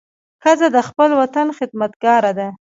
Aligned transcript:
ښځه 0.43 0.67
د 0.75 0.77
خپل 0.87 1.09
وطن 1.21 1.47
خدمتګاره 1.57 2.31
ده. 2.39 2.47